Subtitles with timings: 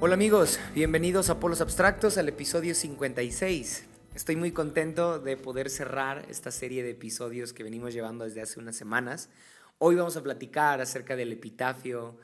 [0.00, 3.84] Hola amigos, bienvenidos a Polos Abstractos al episodio 56.
[4.14, 8.58] Estoy muy contento de poder cerrar esta serie de episodios que venimos llevando desde hace
[8.58, 9.28] unas semanas.
[9.76, 12.16] Hoy vamos a platicar acerca del epitafio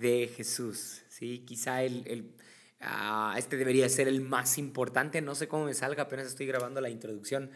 [0.00, 1.02] de Jesús.
[1.08, 1.44] ¿sí?
[1.46, 2.32] Quizá el,
[2.80, 6.80] ah, este debería ser el más importante, no sé cómo me salga, apenas estoy grabando
[6.80, 7.50] la introducción.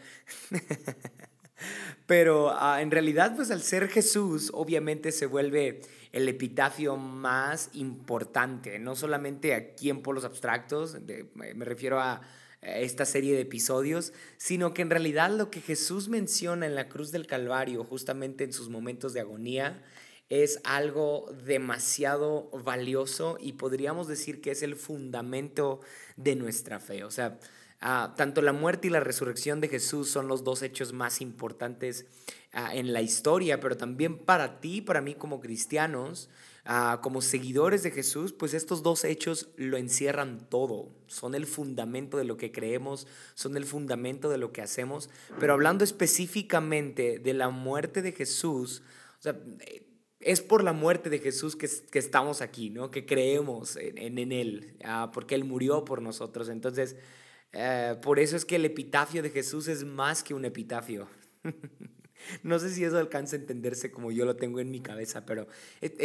[2.07, 5.81] Pero ah, en realidad, pues al ser Jesús, obviamente se vuelve
[6.11, 10.97] el epitafio más importante, no solamente aquí en Polos Abstractos,
[11.35, 12.21] me refiero a
[12.61, 17.11] esta serie de episodios, sino que en realidad lo que Jesús menciona en la cruz
[17.11, 19.81] del Calvario, justamente en sus momentos de agonía,
[20.31, 25.81] es algo demasiado valioso y podríamos decir que es el fundamento
[26.17, 27.03] de nuestra fe.
[27.03, 27.37] O sea,
[27.81, 32.05] ah, tanto la muerte y la resurrección de Jesús son los dos hechos más importantes
[32.53, 36.27] Ah, en la historia, pero también para ti, para mí como cristianos,
[36.65, 42.17] ah, como seguidores de Jesús, pues estos dos hechos lo encierran todo, son el fundamento
[42.17, 47.33] de lo que creemos, son el fundamento de lo que hacemos, pero hablando específicamente de
[47.33, 48.83] la muerte de Jesús,
[49.17, 49.39] o sea,
[50.21, 52.91] es por la muerte de Jesús que, que estamos aquí, ¿no?
[52.91, 56.49] Que creemos en, en, Él, ah, porque Él murió por nosotros.
[56.49, 56.95] Entonces,
[57.53, 61.07] eh, por eso es que el epitafio de Jesús es más que un epitafio.
[62.43, 65.47] No sé si eso alcanza a entenderse como yo lo tengo en mi cabeza, pero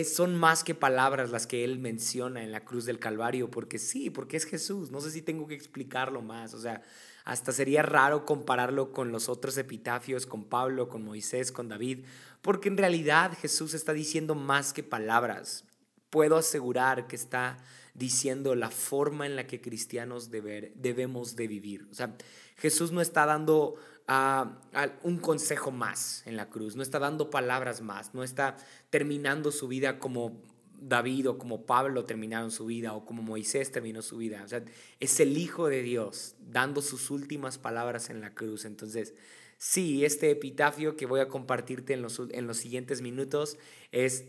[0.05, 4.11] son más que palabras las que él menciona en la cruz del Calvario, porque sí,
[4.11, 4.91] porque es Jesús.
[4.91, 6.55] No sé si tengo que explicarlo más.
[6.55, 6.83] O sea,
[7.25, 12.05] hasta sería raro compararlo con los otros epitafios, con Pablo, con Moisés, con David,
[12.47, 15.65] porque en realidad Jesús está diciendo más que palabras.
[16.11, 17.59] Puedo asegurar que está
[17.93, 21.89] diciendo la forma en la que cristianos debemos de vivir.
[21.91, 22.17] O sea,
[22.57, 23.75] Jesús no está dando
[24.07, 24.61] a,
[25.03, 28.57] un consejo más en la cruz, no está dando palabras más, no está
[28.91, 30.41] terminando su vida como
[30.81, 34.43] David o como Pablo terminaron su vida o como Moisés terminó su vida.
[34.45, 34.63] O sea,
[35.01, 38.65] es el Hijo de Dios dando sus últimas palabras en la cruz.
[38.67, 39.15] Entonces,
[39.59, 43.59] sí, este epitafio que voy a compartirte en los, en los siguientes minutos
[43.93, 44.27] es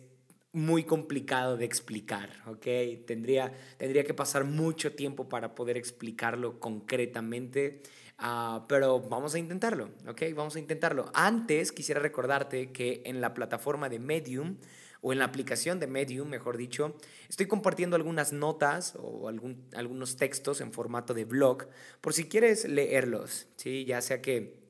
[0.53, 2.65] muy complicado de explicar, ¿ok?
[3.05, 7.81] Tendría, tendría que pasar mucho tiempo para poder explicarlo concretamente.
[8.17, 10.23] Ah, pero vamos a intentarlo, ¿ok?
[10.35, 11.11] Vamos a intentarlo.
[11.13, 14.57] Antes quisiera recordarte que en la plataforma de Medium,
[15.01, 16.95] o en la aplicación de Medium, mejor dicho,
[17.29, 21.67] estoy compartiendo algunas notas o algún, algunos textos en formato de blog,
[22.01, 23.85] por si quieres leerlos, ¿sí?
[23.85, 24.66] Ya sea que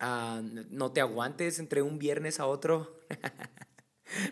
[0.00, 3.00] ah, no te aguantes entre un viernes a otro.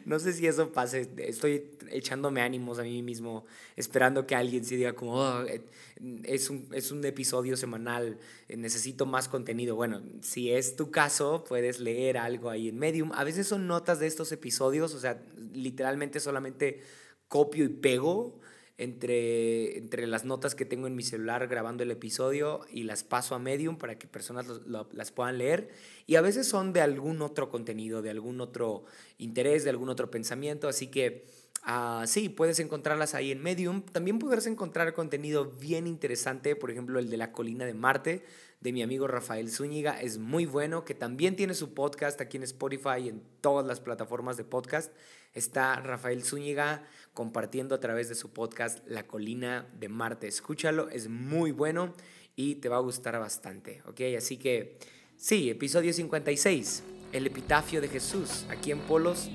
[0.05, 4.77] No sé si eso pase, estoy echándome ánimos a mí mismo, esperando que alguien se
[4.77, 5.65] diga como, oh, eh,
[6.25, 8.19] es, un, es un episodio semanal,
[8.49, 9.75] eh, necesito más contenido.
[9.75, 13.13] Bueno, si es tu caso, puedes leer algo ahí en Medium.
[13.15, 15.23] A veces son notas de estos episodios, o sea,
[15.53, 16.83] literalmente solamente
[17.29, 18.41] copio y pego
[18.79, 23.35] entre, entre las notas que tengo en mi celular grabando el episodio y las paso
[23.35, 25.71] a Medium para que personas las puedan leer.
[26.07, 28.85] Y a veces son de algún otro contenido, de algún otro
[29.19, 30.69] interés, de algún otro pensamiento.
[30.69, 31.25] Así que
[31.67, 33.83] uh, sí, puedes encontrarlas ahí en Medium.
[33.83, 38.25] También podrás encontrar contenido bien interesante, por ejemplo, el de la colina de Marte
[38.63, 42.45] de mi amigo Rafael Zúñiga es muy bueno, que también tiene su podcast aquí en
[42.45, 44.93] Spotify y en todas las plataformas de podcast.
[45.35, 50.29] Está Rafael Zúñiga compartiendo a través de su podcast La Colina de Marte.
[50.29, 51.93] Escúchalo, es muy bueno
[52.37, 54.01] y te va a gustar bastante, ¿ok?
[54.17, 54.79] Así que
[55.17, 59.29] sí, episodio 56, el epitafio de Jesús, aquí en Polos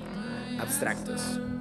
[0.57, 1.56] Abstractos.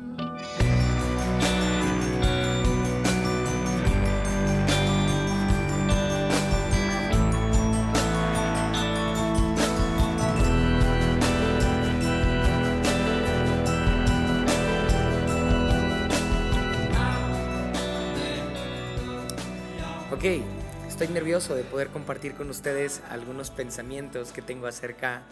[21.26, 25.26] De poder compartir con ustedes algunos pensamientos que tengo acerca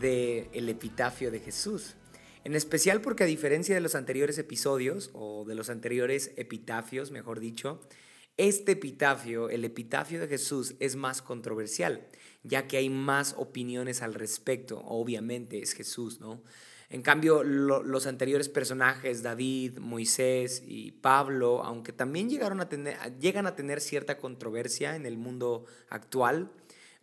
[0.00, 1.94] del el epitafio de Jesús.
[2.42, 7.38] En especial porque a diferencia de los anteriores episodios, o de los anteriores epitafios, mejor
[7.38, 7.80] dicho,
[8.36, 12.08] este epitafio, el epitafio de Jesús, es más controversial,
[12.42, 14.82] ya que hay más opiniones al respecto.
[14.86, 16.42] Obviamente es Jesús, ¿no?
[16.90, 23.46] En cambio, los anteriores personajes, David, Moisés y Pablo, aunque también llegaron a tener, llegan
[23.46, 26.50] a tener cierta controversia en el mundo actual,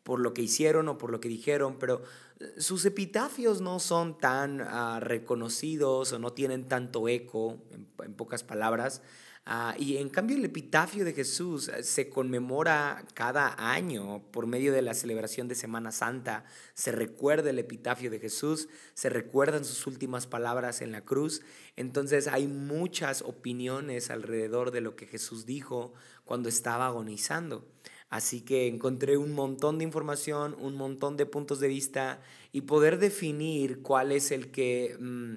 [0.02, 2.02] por lo que hicieron o por lo que dijeron, pero
[2.40, 7.60] eh, sus epitafios no son tan ah, reconocidos o no tienen tanto eco,
[8.04, 9.04] en pocas palabras.
[9.48, 14.74] Ah, y en cambio el epitafio de Jesús eh, se conmemora cada año por medio
[14.74, 16.46] de la celebración de Semana Santa.
[16.74, 21.44] Se recuerda el epitafio de Jesús, se recuerdan sus últimas palabras en la cruz.
[21.76, 25.94] Entonces hay muchas opiniones alrededor de lo que Jesús dijo
[26.24, 27.68] cuando estaba agonizando.
[28.10, 32.22] Así que encontré un montón de información, un montón de puntos de vista
[32.52, 35.34] y poder definir cuál es el que, mm,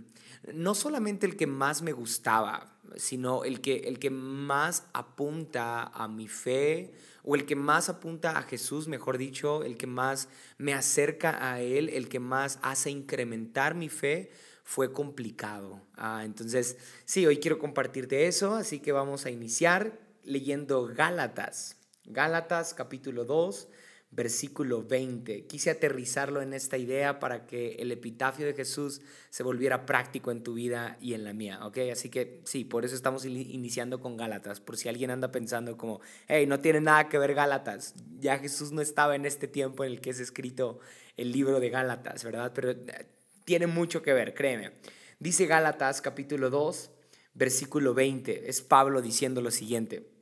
[0.55, 6.09] no solamente el que más me gustaba, sino el que, el que más apunta a
[6.09, 6.93] mi fe
[7.23, 11.61] o el que más apunta a Jesús, mejor dicho, el que más me acerca a
[11.61, 14.31] Él, el que más hace incrementar mi fe,
[14.63, 15.81] fue complicado.
[15.97, 16.77] Ah, entonces,
[17.07, 21.78] sí, hoy quiero compartirte eso, así que vamos a iniciar leyendo Gálatas.
[22.11, 23.69] Gálatas capítulo 2,
[24.11, 25.47] versículo 20.
[25.47, 30.43] Quise aterrizarlo en esta idea para que el epitafio de Jesús se volviera práctico en
[30.43, 31.79] tu vida y en la mía, ¿ok?
[31.93, 36.01] Así que sí, por eso estamos iniciando con Gálatas, por si alguien anda pensando como,
[36.29, 39.93] hey, no tiene nada que ver Gálatas, ya Jesús no estaba en este tiempo en
[39.93, 40.81] el que es escrito
[41.19, 42.53] el libro de Gálatas, ¿verdad?
[42.55, 43.07] Pero eh,
[43.45, 44.73] tiene mucho que ver, créeme.
[45.19, 46.91] Dice Gálatas capítulo 2,
[47.35, 50.18] versículo 20, es Pablo diciendo lo siguiente,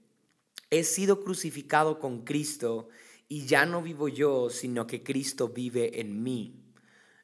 [0.71, 2.89] he sido crucificado con Cristo,
[3.29, 6.63] y ya no vivo yo, sino que Cristo vive en mí.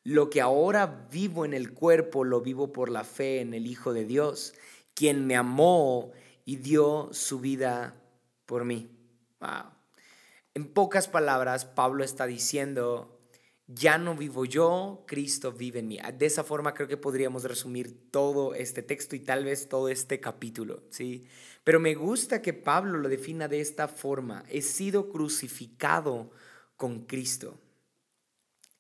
[0.05, 3.93] Lo que ahora vivo en el cuerpo lo vivo por la fe en el Hijo
[3.93, 4.55] de Dios,
[4.95, 6.11] quien me amó
[6.45, 7.95] y dio su vida
[8.47, 8.91] por mí.
[10.55, 13.22] En pocas palabras, Pablo está diciendo,
[13.75, 15.99] ya no vivo yo, Cristo vive en mí.
[16.17, 20.21] De esa forma creo que podríamos resumir todo este texto y tal vez todo este
[20.21, 21.27] capítulo, ¿sí?
[21.65, 24.45] Pero me gusta que Pablo lo defina de esta forma.
[24.49, 26.31] He sido crucificado
[26.77, 27.61] con Cristo.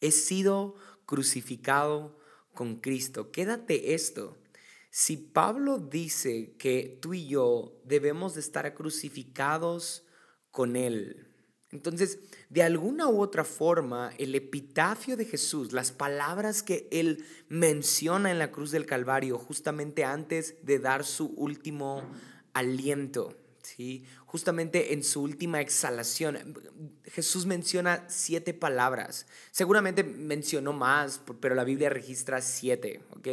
[0.00, 0.74] He sido
[1.06, 2.18] crucificado
[2.54, 3.30] con Cristo.
[3.30, 4.38] Quédate esto.
[4.90, 10.04] Si Pablo dice que tú y yo debemos de estar crucificados
[10.50, 11.31] con Él,
[11.72, 12.18] entonces,
[12.50, 18.38] de alguna u otra forma, el epitafio de Jesús, las palabras que Él menciona en
[18.38, 22.02] la cruz del Calvario, justamente antes de dar su último
[22.52, 24.04] aliento, ¿sí?
[24.26, 26.58] justamente en su última exhalación,
[27.04, 29.26] Jesús menciona siete palabras.
[29.50, 33.28] Seguramente mencionó más, pero la Biblia registra siete, ¿ok?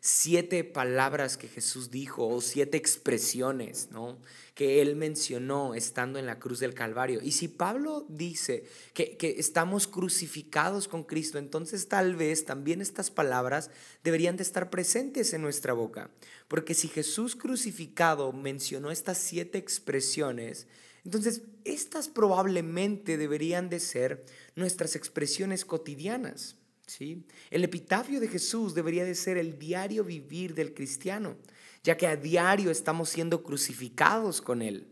[0.00, 4.18] Siete palabras que Jesús dijo o siete expresiones, ¿no?
[4.60, 7.20] que él mencionó estando en la cruz del Calvario.
[7.22, 13.70] Y si Pablo dice que, estamos crucificados con Cristo, entonces tal vez también estas palabras
[14.04, 16.10] deberían de estar presentes en nuestra boca.
[16.46, 20.66] Porque si Jesús crucificado mencionó estas siete expresiones,
[21.06, 24.26] entonces estas probablemente deberían de ser
[24.56, 26.56] nuestras expresiones cotidianas.
[26.90, 27.22] ¿Sí?
[27.50, 31.36] El epitafio de Jesús debería de ser el diario vivir del cristiano
[31.82, 34.86] ya que a diario estamos siendo crucificados con Él.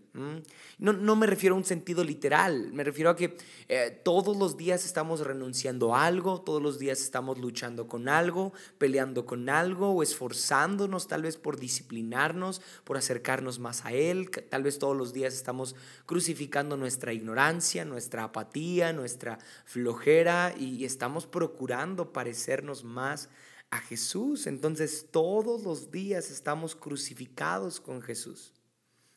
[0.79, 3.37] No, no, me refiero a un sentido literal, me refiero a que
[3.69, 8.52] eh, todos los días estamos renunciando a algo, todos los días estamos luchando con algo,
[8.79, 14.64] peleando con algo o esforzándonos tal vez por disciplinarnos, por acercarnos más a Él, tal
[14.64, 22.12] vez todos los días estamos crucificando nuestra ignorancia, nuestra apatía, nuestra flojera y estamos procurando
[22.12, 23.29] parecernos más
[23.70, 24.46] a Jesús.
[24.46, 28.52] Entonces todos los días estamos crucificados con Jesús.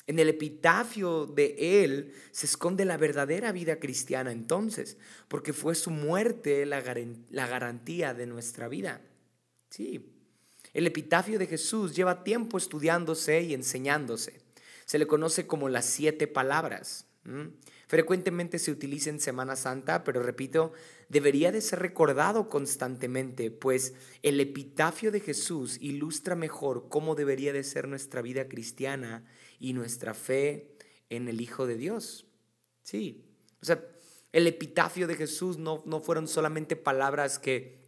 [0.08, 5.92] En el epitafio de Él se esconde la verdadera vida cristiana entonces, porque fue su
[5.92, 9.02] muerte la, garantía de nuestra vida.
[9.70, 10.12] Sí,
[10.74, 14.42] el epitafio de Jesús lleva tiempo estudiándose y enseñándose.
[14.86, 17.06] Se le conoce como las siete palabras.
[17.92, 20.72] Frecuentemente se utiliza en Semana Santa, pero repito,
[21.10, 27.66] debería de ser recordado constantemente, pues el epitafio de Jesús ilustra mejor cómo debería de
[27.66, 29.26] ser nuestra vida cristiana
[29.60, 30.78] y nuestra fe
[31.10, 32.28] en el Hijo de Dios.
[32.82, 33.26] Sí,
[33.62, 33.86] o sea,
[34.32, 37.81] el epitafio de Jesús no, no fueron solamente palabras que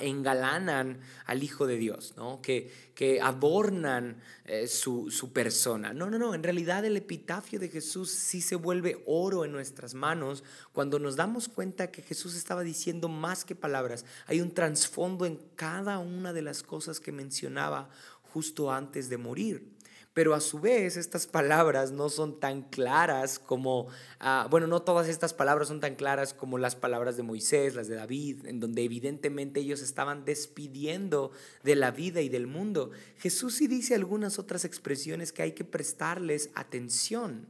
[0.00, 2.42] engalanan al Hijo de Dios, ¿no?
[2.42, 5.94] que, que adornan eh, su, su, persona.
[5.94, 9.94] No, no, no, en realidad el epitafio de Jesús sí se vuelve oro en nuestras
[9.94, 14.04] manos cuando nos damos cuenta que Jesús estaba diciendo más que palabras.
[14.26, 17.88] Hay un trasfondo en cada una de las cosas que mencionaba
[18.32, 19.71] justo antes de morir.
[20.14, 23.88] Pero a su vez estas palabras no son tan claras como,
[24.20, 27.88] ah, bueno, no todas estas palabras son tan claras como las palabras de Moisés, las
[27.88, 32.90] de David, en donde evidentemente ellos estaban despidiendo de la vida y del mundo.
[33.16, 37.48] Jesús sí dice algunas otras expresiones que hay que prestarles atención.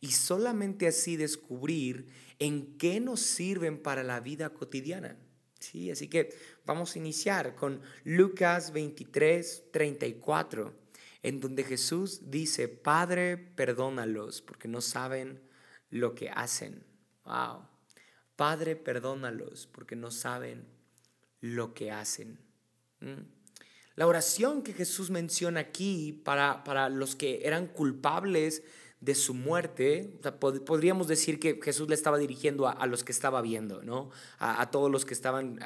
[0.00, 2.06] y solamente así descubrir
[2.38, 5.16] en qué nos sirven para la vida cotidiana.
[5.58, 6.30] Sí, así que
[6.64, 10.72] vamos a iniciar con Lucas 23, 34,
[11.22, 15.40] en donde Jesús dice, Padre, perdónalos porque no saben
[15.90, 16.84] lo que hacen.
[17.24, 17.66] Wow.
[18.36, 20.66] Padre, perdónalos porque no saben
[21.40, 22.38] lo que hacen.
[23.00, 23.38] ¿Mm?
[23.96, 28.62] La oración que Jesús menciona aquí para, para los que eran culpables
[29.00, 30.10] de su muerte,
[30.66, 34.10] podríamos decir que Jesús le estaba dirigiendo a, los que estaba viendo, ¿no?
[34.40, 35.60] A, todos los que estaban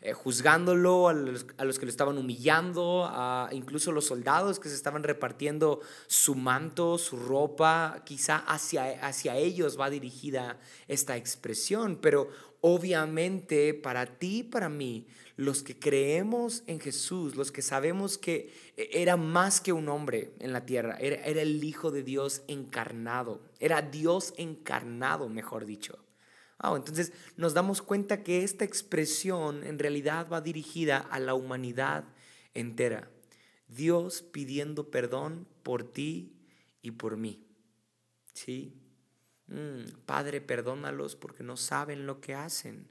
[0.00, 4.74] eh, juzgándolo, a los, a que lo estaban humillando, a incluso los soldados que se
[4.74, 10.58] estaban repartiendo su manto, su ropa, quizá hacia, hacia ellos va dirigida
[10.88, 12.30] esta expresión, pero
[12.62, 15.06] obviamente para ti para mí,
[15.40, 20.52] los que creemos en Jesús, los que sabemos que era más que un hombre en
[20.52, 25.98] la tierra, era, el Hijo de Dios encarnado, era Dios encarnado, mejor dicho.
[26.62, 32.04] entonces nos damos cuenta que esta expresión en realidad va dirigida a la humanidad
[32.52, 33.10] entera.
[33.66, 36.34] Dios pidiendo perdón por ti
[36.82, 37.46] y por mí.
[38.34, 38.74] ¿Sí?
[39.46, 42.88] Mm, Padre, perdónalos porque no saben lo que hacen.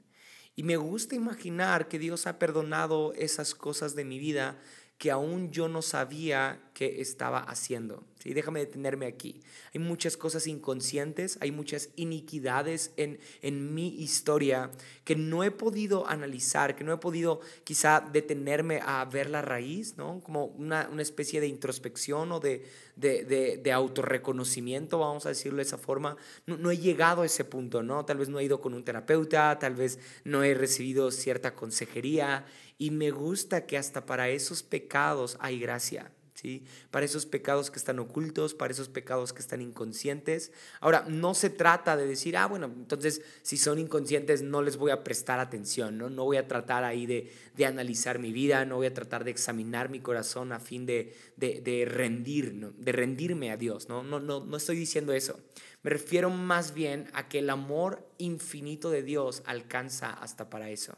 [0.60, 4.58] Y me gusta imaginar que Dios ha perdonado esas cosas de mi vida
[5.00, 8.04] que aún yo no sabía que estaba haciendo.
[8.18, 8.34] ¿sí?
[8.34, 9.40] Déjame detenerme aquí.
[9.72, 14.70] Hay muchas cosas inconscientes, hay muchas iniquidades en, en mi historia
[15.04, 19.96] que no he podido analizar, que no he podido quizá detenerme a ver la raíz,
[19.96, 20.20] ¿no?
[20.20, 22.66] como una, una especie de introspección o de,
[22.96, 26.18] de, de, de, autorreconocimiento, vamos a decirlo de esa forma.
[26.44, 28.04] No, no he llegado a ese punto, ¿no?
[28.04, 32.44] Tal vez no he ido con un terapeuta, tal vez no he recibido cierta consejería
[32.80, 36.10] y me gusta que hasta para esos pecados hay gracia.
[36.32, 36.64] ¿Sí?
[36.90, 40.52] Para esos pecados que están ocultos, para esos pecados que están inconscientes.
[40.80, 44.90] Ahora, no se trata de decir, ah, bueno, entonces si son inconscientes no les voy
[44.90, 46.08] a prestar atención, ¿no?
[46.08, 49.32] No voy a tratar ahí de, de analizar mi vida, no voy a tratar de
[49.32, 52.70] examinar mi corazón a fin de, de, de rendir, ¿no?
[52.70, 54.02] de rendirme a Dios, ¿no?
[54.02, 55.38] No, no, no estoy diciendo eso.
[55.82, 60.96] Me refiero más bien a que el amor infinito de Dios alcanza hasta para eso.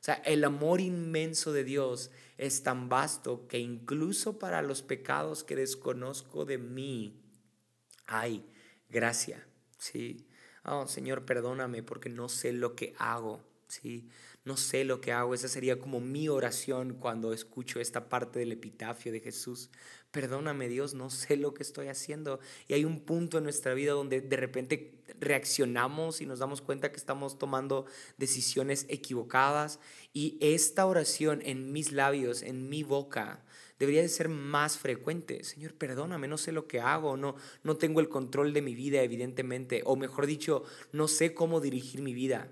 [0.00, 5.44] O sea, el amor inmenso de Dios es tan vasto que incluso para los pecados
[5.44, 7.20] que desconozco de mí
[8.06, 8.44] hay
[8.88, 9.46] gracia.
[9.76, 10.28] ¿sí?
[10.64, 13.42] Oh, Señor, perdóname porque no sé lo que hago.
[13.66, 14.08] ¿sí?
[14.44, 15.34] No sé lo que hago.
[15.34, 19.70] Esa sería como mi oración cuando escucho esta parte del epitafio de Jesús.
[20.10, 22.40] Perdóname Dios, no sé lo que estoy haciendo.
[22.66, 26.90] Y hay un punto en nuestra vida donde de repente reaccionamos y nos damos cuenta
[26.90, 29.80] que estamos tomando decisiones equivocadas.
[30.12, 33.44] Y esta oración en mis labios, en mi boca,
[33.78, 35.44] debería de ser más frecuente.
[35.44, 39.02] Señor, perdóname, no sé lo que hago, no, no tengo el control de mi vida,
[39.02, 39.82] evidentemente.
[39.84, 42.48] O mejor dicho, no sé cómo dirigir mi vida.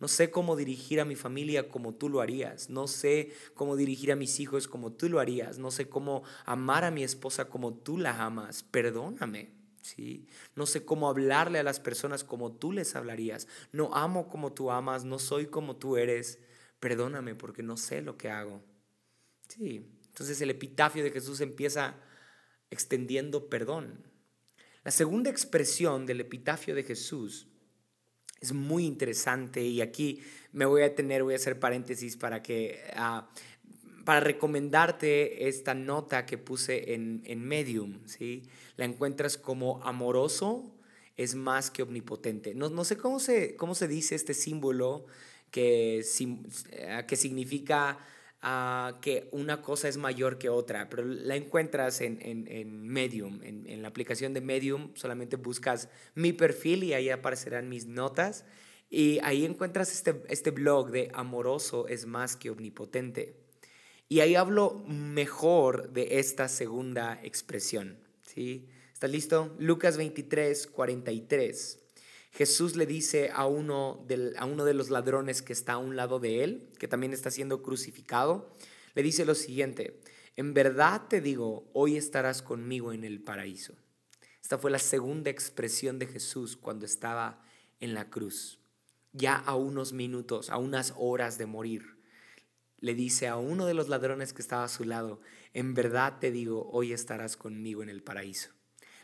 [0.00, 4.12] No sé cómo dirigir a mi familia como tú lo harías, no sé cómo dirigir
[4.12, 7.74] a mis hijos como tú lo harías, no sé cómo amar a mi esposa como
[7.74, 9.52] tú la amas, perdóname.
[9.82, 10.26] ¿sí?
[10.56, 14.70] No sé cómo hablarle a las personas como tú les hablarías, no amo como tú
[14.70, 16.38] amas, no soy como tú eres,
[16.80, 18.62] perdóname porque no sé lo que hago.
[19.48, 21.96] Sí, entonces el epitafio de Jesús empieza
[22.70, 24.06] extendiendo perdón.
[24.84, 27.48] La segunda expresión del epitafio de Jesús
[28.44, 30.20] es muy interesante y aquí
[30.52, 32.80] me voy a tener, voy a hacer paréntesis para que...
[32.94, 33.28] Ah,
[34.04, 38.42] para recomendarte esta nota que puse en, en Medium, ¿sí?
[38.76, 40.74] La encuentras como amoroso
[41.16, 42.54] es más que omnipotente.
[42.54, 45.06] No, no sé cómo se, cómo se dice este símbolo
[45.50, 47.98] que, eh, que significa
[49.00, 53.82] que una cosa es mayor que otra, pero la encuentras en, en, Medium, en, en,
[53.82, 58.44] la aplicación de Medium, solamente buscas mi perfil y ahí aparecerán mis notas
[58.90, 63.34] y ahí encuentras este, este blog de amoroso es más que omnipotente.
[64.08, 67.98] Y ahí hablo mejor de esta segunda expresión.
[68.22, 68.68] ¿sí?
[68.92, 69.56] ¿Estás listo?
[69.58, 71.83] Lucas 23, 43.
[72.34, 74.04] Jesús le dice a uno,
[74.36, 77.30] a uno de los ladrones que está a un lado de él, que también está
[77.30, 78.50] siendo crucificado,
[78.96, 80.00] le dice lo siguiente,
[80.34, 83.76] en verdad te digo, hoy estarás conmigo en el paraíso.
[84.42, 87.40] Esta fue la segunda expresión de Jesús cuando estaba
[87.78, 88.58] en la cruz,
[89.12, 92.00] ya a unos minutos, a unas horas de morir.
[92.80, 95.20] Le dice a uno de los ladrones que estaba a su lado,
[95.52, 98.50] en verdad te digo, hoy estarás conmigo en el paraíso.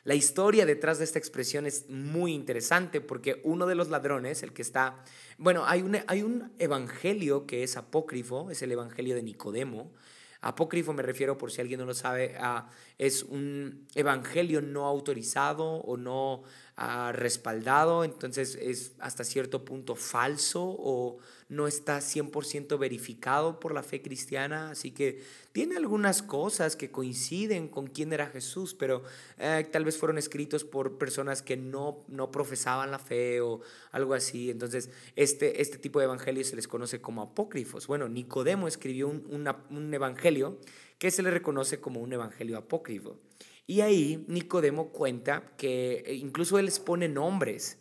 [0.05, 4.55] La historia detrás de esta expresión es muy interesante porque uno de los ladrones, el
[4.55, 5.05] que está,
[5.37, 9.93] bueno, hay un, hay un evangelio que es apócrifo, es el evangelio de Nicodemo.
[10.41, 15.65] Apócrifo me refiero, por si alguien no lo sabe, a es un evangelio no autorizado
[15.65, 16.43] o no
[16.77, 21.17] ah, respaldado, entonces es hasta cierto punto falso o
[21.49, 27.69] no está 100% verificado por la fe cristiana, así que tiene algunas cosas que coinciden
[27.69, 29.03] con quién era Jesús, pero
[29.39, 34.13] eh, tal vez fueron escritos por personas que no, no profesaban la fe o algo
[34.13, 34.51] así.
[34.51, 37.87] Entonces, este, este tipo de evangelios se les conoce como apócrifos.
[37.87, 40.59] Bueno, Nicodemo escribió un, un evangelio
[41.01, 43.19] que se le reconoce como un evangelio apócrifo.
[43.67, 47.79] Y ahí Nicodemo cuenta que eh, incluso él les pone nombres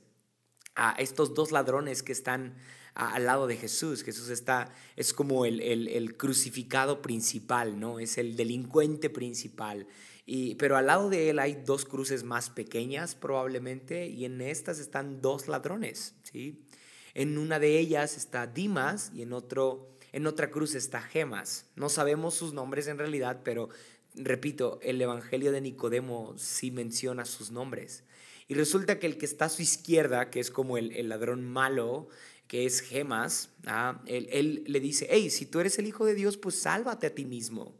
[0.75, 2.55] a estos dos ladrones que están
[2.93, 4.03] al lado de Jesús.
[4.03, 7.99] Jesús está, es como el, el, crucificado principal, ¿no?
[7.99, 9.85] Es el delincuente principal.
[10.25, 14.79] Y, pero al lado de él hay dos cruces más pequeñas probablemente y en estas
[14.79, 16.65] están dos ladrones, ¿sí?
[17.13, 21.65] En una de ellas está Dimas y en, otro, en otra cruz está Gemas.
[21.75, 23.69] No sabemos sus nombres en realidad, pero
[24.15, 28.03] repito, el Evangelio de Nicodemo sí menciona sus nombres.
[28.47, 32.09] Y resulta que el que está a su izquierda, que es como el, ladrón malo,
[32.47, 34.01] que es Gemas, ¿ah?
[34.07, 37.25] él, le dice, hey, si tú eres el Hijo de Dios, pues sálvate a ti
[37.25, 37.78] mismo.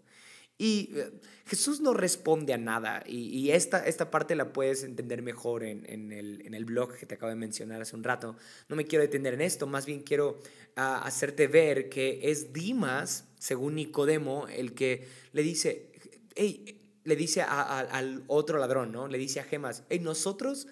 [0.62, 1.10] Y eh,
[1.46, 3.02] Jesús no responde a nada.
[3.08, 7.38] Y, esta, esta parte la puedes entender mejor en, el, blog que te acabo de
[7.38, 8.36] mencionar hace un rato.
[8.68, 10.40] No me quiero detener en esto, más bien quiero
[10.76, 15.92] ah, hacerte ver que es Dimas, según Nicodemo, el que le dice,
[17.06, 19.08] le dice al otro ladrón, ¿no?
[19.08, 20.68] Le dice a Gemas, hey, nosotros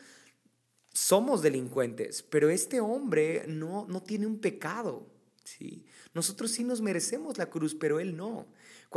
[0.92, 5.08] somos delincuentes, pero este hombre no, no tiene un pecado.
[5.44, 5.86] ¿sí?
[6.14, 8.48] Nosotros sí nos merecemos la cruz, pero él no.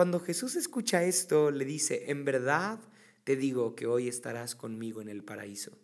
[0.00, 2.80] Cuando Jesús escucha esto, le dice, en verdad
[3.22, 5.76] te digo que hoy estarás conmigo en el paraíso.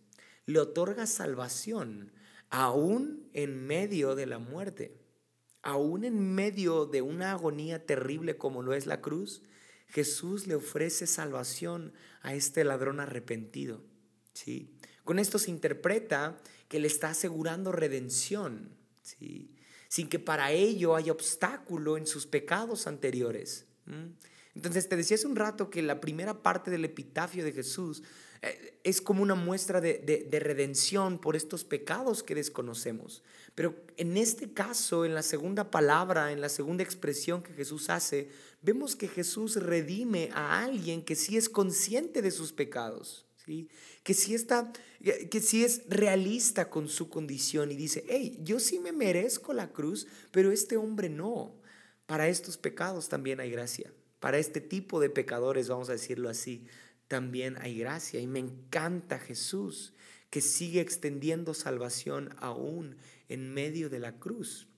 [0.47, 2.13] Le otorga salvación
[2.49, 4.97] aún en medio de la muerte,
[5.61, 9.43] aún en medio de una agonía terrible como lo es la cruz.
[9.87, 11.93] Jesús le ofrece salvación
[12.23, 13.85] a este ladrón arrepentido.
[14.33, 14.79] ¿sí?
[15.05, 18.71] Con esto se interpreta que le está asegurando redención,
[19.03, 19.55] ¿sí?
[19.89, 23.66] sin que para ello haya obstáculo en sus pecados anteriores.
[24.55, 28.03] Entonces te decía hace un rato que la primera parte del epitafio de Jesús
[28.43, 33.23] eh, es como una muestra de, de, redención por estos pecados que desconocemos.
[33.55, 38.31] Pero en este caso, en la segunda palabra, en la segunda expresión que Jesús hace,
[38.63, 43.27] vemos que Jesús redime a alguien que sí es consciente de sus pecados
[44.03, 44.73] que sí está,
[45.31, 49.73] que sí es realista con su condición y dice, hey, yo sí me merezco la
[49.73, 51.55] cruz, pero este hombre no.
[52.07, 53.93] Para estos pecados también hay gracia.
[54.21, 56.67] Para este tipo de pecadores, vamos a decirlo así,
[57.09, 58.21] también hay gracia.
[58.21, 59.93] Y me encanta Jesús,
[60.31, 62.97] que sigue extendiendo salvación aún
[63.29, 64.69] en medio de la cruz.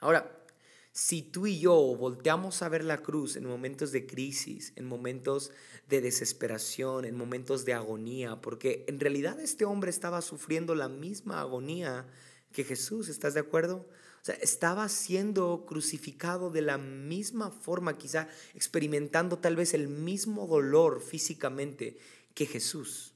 [0.00, 0.44] Ahora,
[0.92, 5.52] si tú y yo volteamos a ver la cruz en momentos de crisis, en momentos
[5.88, 11.40] de desesperación, en momentos de agonía, porque en realidad este hombre estaba sufriendo la misma
[11.40, 12.06] agonía
[12.52, 13.86] que Jesús, ¿estás de acuerdo?
[14.26, 21.00] Sea, estaba siendo crucificado de la misma forma, quizá experimentando tal vez el mismo dolor
[21.00, 21.96] físicamente
[22.34, 23.14] que Jesús.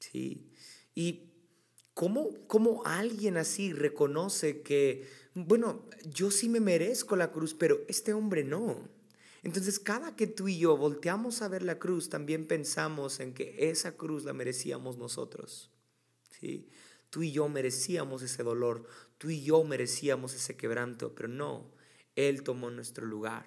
[0.00, 0.50] ¿Sí?
[0.92, 1.30] Y
[1.94, 8.12] cómo, cómo alguien así reconoce que bueno, yo sí me merezco la cruz, pero este
[8.12, 8.88] hombre no.
[9.44, 13.70] Entonces, cada que tú y yo volteamos a ver la cruz, también pensamos en que
[13.70, 15.70] esa cruz la merecíamos nosotros.
[16.30, 16.68] ¿sí?
[17.14, 21.70] Tú y yo merecíamos ese dolor, tú y yo merecíamos ese quebranto, pero no,
[22.16, 23.46] Él tomó nuestro lugar.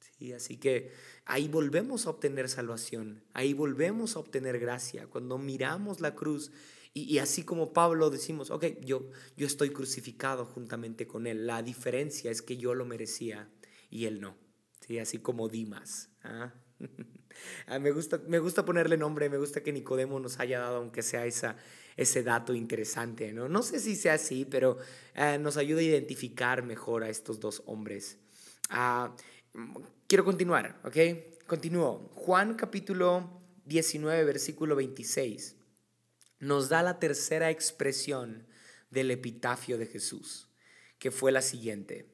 [0.00, 0.32] ¿sí?
[0.32, 0.90] Así que
[1.26, 5.06] ahí volvemos a obtener salvación, ahí volvemos a obtener gracia.
[5.06, 6.50] Cuando miramos la cruz
[6.94, 11.46] y, así como Pablo decimos, ok, yo, yo estoy crucificado juntamente con él.
[11.46, 13.50] La diferencia es que yo lo merecía
[13.90, 14.34] y él no.
[14.80, 14.98] ¿sí?
[14.98, 16.08] Así como Dimas.
[16.22, 16.54] ¿ah?
[17.66, 21.02] ah me, gusta, me gusta ponerle nombre, me gusta que Nicodemo nos haya dado, aunque
[21.02, 21.58] sea esa,
[21.96, 23.32] ese dato interesante.
[23.32, 23.48] ¿no?
[23.48, 24.78] no sé si sea así, pero
[25.14, 28.18] eh, nos ayuda a identificar mejor a estos dos hombres.
[28.70, 29.14] Ah,
[30.06, 30.96] quiero continuar, ¿ok?
[31.46, 32.10] Continúo.
[32.14, 35.56] Juan capítulo 19, versículo 26
[36.44, 38.46] nos da la tercera expresión
[38.90, 40.48] del epitafio de Jesús,
[40.98, 42.06] que fue la siguiente.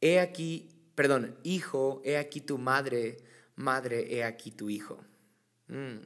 [0.00, 3.18] He aquí, perdón, hijo, he aquí tu madre,
[3.56, 5.04] madre, he aquí tu hijo.
[5.68, 5.98] Mm.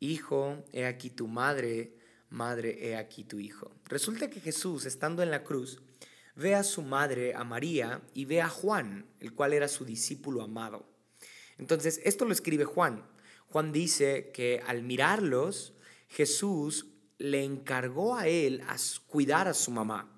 [0.00, 1.94] Hijo, he aquí tu madre,
[2.32, 3.70] madre, he aquí tu hijo.
[3.86, 5.80] Resulta que Jesús, estando en la cruz,
[6.34, 10.42] ve a su madre, a María, y ve a Juan, el cual era su discípulo
[10.42, 10.86] amado.
[11.58, 13.04] Entonces, esto lo escribe Juan.
[13.48, 15.74] Juan dice que al mirarlos,
[16.08, 16.86] Jesús
[17.18, 20.08] le encargó a él a cuidar a su mamá.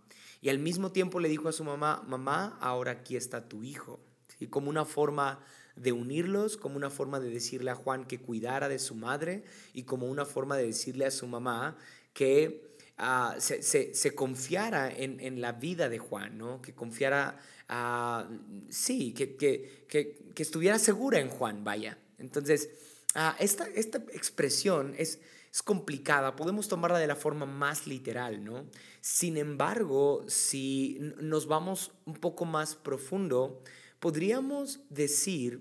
[0.41, 4.01] Y al mismo tiempo le dijo a su mamá, mamá, ahora aquí está tu hijo.
[4.39, 5.45] y Como una forma
[5.77, 9.83] de unirlos, como una forma de decirle a Juan que cuidara de su madre y
[9.85, 11.77] como una forma de decirle a su mamá
[12.15, 16.63] que ah, se, confiara en, la vida de Juan, ¿no?
[16.63, 18.33] que confiara, uh,
[18.71, 21.99] sí, que, que, que, estuviera segura en Juan, vaya.
[22.19, 22.71] Entonces,
[23.15, 25.21] ah, esta, esta expresión es,
[25.53, 28.65] es complicada, podemos tomarla de la forma más literal, ¿no?
[29.01, 33.63] Sin embargo, si nos vamos un poco más profundo,
[33.99, 35.61] podríamos decir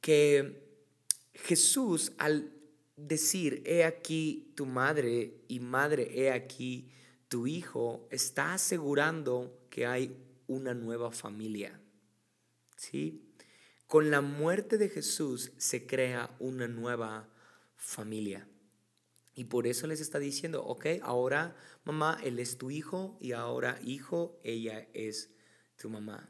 [0.00, 0.62] que
[1.34, 2.51] Jesús al
[3.08, 6.90] decir, he aquí tu madre y madre, he aquí
[7.28, 11.80] tu hijo, está asegurando que hay una nueva familia.
[12.76, 13.32] ¿Sí?
[13.86, 17.28] Con la muerte de Jesús se crea una nueva
[17.76, 18.48] familia.
[19.34, 23.78] Y por eso les está diciendo, ok, ahora mamá, él es tu hijo y ahora
[23.82, 25.30] hijo, ella es
[25.76, 26.28] tu mamá.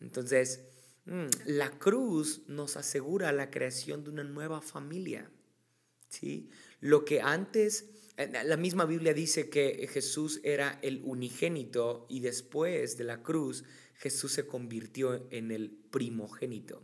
[0.00, 0.64] Entonces,
[1.04, 5.30] mm, la cruz nos asegura la creación de una nueva familia.
[6.10, 6.50] ¿Sí?
[6.80, 7.86] Lo que antes,
[8.44, 14.32] la misma Biblia dice que Jesús era el unigénito y después de la cruz Jesús
[14.32, 16.82] se convirtió en el primogénito.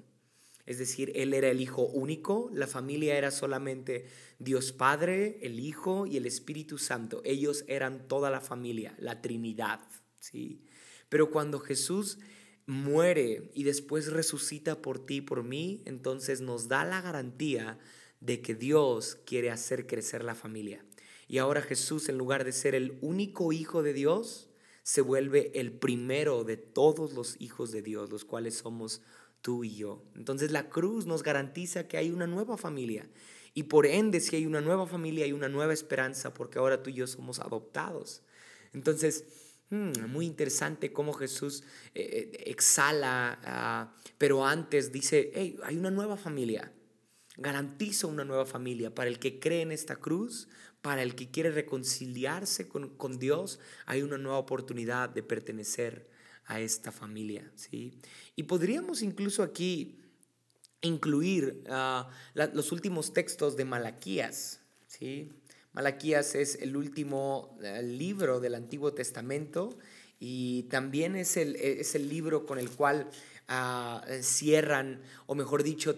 [0.67, 4.07] Es decir, Él era el Hijo único, la familia era solamente
[4.39, 7.23] Dios Padre, el Hijo y el Espíritu Santo.
[7.25, 9.81] Ellos eran toda la familia, la Trinidad.
[10.19, 10.65] ¿sí?
[11.09, 12.19] Pero cuando Jesús
[12.67, 17.79] muere y después resucita por ti por mí, entonces nos da la garantía
[18.21, 20.85] de que Dios quiere hacer crecer la familia.
[21.29, 24.49] Y ahora Jesús, en lugar de ser el único hijo de Dios,
[24.83, 29.03] se vuelve el primero de todos los hijos de Dios, los cuales somos
[29.43, 30.05] tú y yo.
[30.15, 33.09] Entonces la cruz nos garantiza que hay una nueva familia.
[33.53, 36.91] Y por ende, si hay una nueva familia, hay una nueva esperanza, porque ahora tú
[36.91, 38.23] y yo somos adoptados.
[38.75, 39.25] Entonces,
[39.71, 45.91] hmm, muy interesante cómo Jesús eh, eh, exhala, ah, pero antes dice, hey, hay una
[45.91, 46.73] nueva familia.
[47.39, 50.49] Garantizo una nueva familia para el que cree en esta cruz,
[50.83, 56.09] para el que quiere reconciliarse con, con Dios, hay una nueva oportunidad de pertenecer
[56.47, 57.51] a esta familia.
[57.57, 57.99] ¿sí?
[58.37, 59.99] Y podríamos incluso aquí
[60.81, 64.61] incluir ah, los últimos textos de Malaquías.
[64.87, 65.33] ¿sí?
[65.73, 69.77] Malaquías es el último eh, libro del Antiguo Testamento
[70.19, 73.11] y también es el, es el libro con el cual
[73.49, 75.97] ah, cierran, o mejor dicho,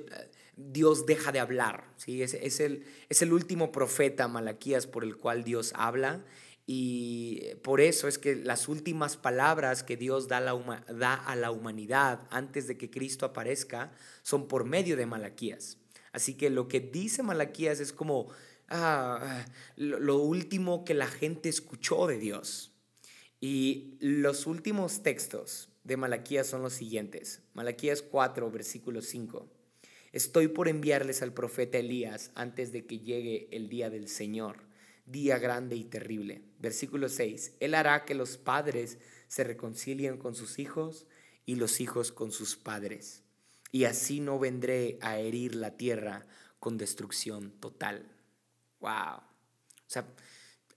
[0.59, 1.93] Dios deja de hablar.
[1.97, 2.23] ¿sí?
[2.23, 6.25] Es, es, el, es el último profeta Malaquías por el cual Dios habla
[6.71, 11.35] y por eso es que las últimas palabras que Dios da a, la, da a
[11.35, 13.91] la humanidad antes de que Cristo aparezca
[14.23, 15.79] son por medio de Malaquías.
[16.13, 18.31] Así que lo que dice Malaquías es como
[18.69, 22.75] ah, lo, último que la gente escuchó de Dios.
[23.41, 27.41] Y los últimos textos de Malaquías son los siguientes.
[27.55, 29.49] Malaquías 4, versículo 5.
[30.13, 34.69] Estoy por enviarles al profeta Elías antes de que llegue el día del Señor
[35.11, 36.43] día grande y terrible.
[36.59, 37.57] Versículo 6.
[37.61, 41.07] Él hará que los padres se reconcilien con sus hijos
[41.47, 43.23] y los hijos con sus padres.
[43.73, 46.27] Y así no vendré a herir la tierra
[46.59, 48.11] con destrucción total.
[48.81, 49.19] Wow.
[49.19, 50.07] O sea,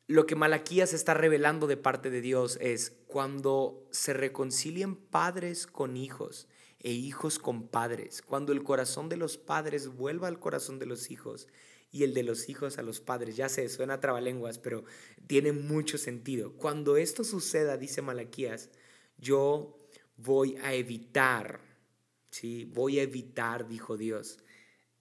[0.08, 5.98] lo que Malaquías está revelando de parte de Dios es cuando se reconcilien padres con
[5.98, 6.48] hijos
[6.84, 11.12] e hijos con padres, cuando el corazón de los padres vuelva al corazón de los
[11.12, 11.48] hijos
[11.92, 13.36] y el de los hijos a los padres.
[13.36, 14.84] Ya sé, suena trabalenguas, pero
[15.28, 16.54] tiene mucho sentido.
[16.54, 18.70] Cuando esto suceda, dice Malaquías,
[19.18, 19.78] yo
[20.18, 21.62] voy a evitar,
[22.32, 22.66] ¿sí?
[22.74, 24.40] Voy a evitar, dijo Dios,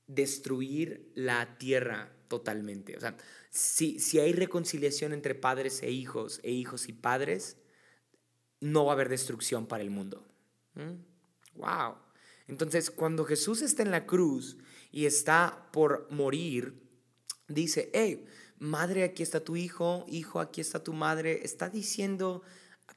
[0.07, 2.97] destruir la tierra totalmente.
[2.97, 3.17] O sea,
[3.51, 7.57] si, si hay reconciliación entre padres e hijos, e hijos y padres,
[8.61, 10.27] no va a haber destrucción para el mundo.
[11.55, 11.97] ¡Wow!
[12.49, 14.57] Entonces, cuando Jesús está en la cruz
[14.91, 16.83] y está por morir,
[17.49, 18.25] dice, hey,
[18.59, 21.45] madre, aquí está tu hijo, hijo, aquí está tu madre.
[21.45, 22.43] Está diciendo